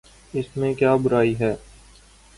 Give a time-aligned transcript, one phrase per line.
[0.33, 1.53] اس میں کیا برائی ہے؟